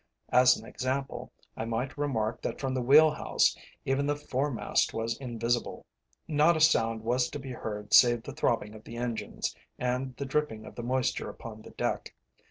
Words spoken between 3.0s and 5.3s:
house even the foremast was